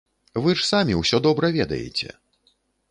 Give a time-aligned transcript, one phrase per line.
[0.45, 2.09] Вы ж самі ўсё добра ведаеце!